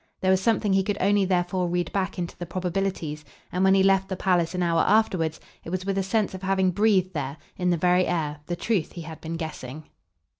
[0.19, 3.83] There was something he could only therefore read back into the probabilities, and when he
[3.83, 7.37] left the palace an hour afterwards it was with a sense of having breathed there,
[7.55, 9.83] in the very air, the truth he had been guessing.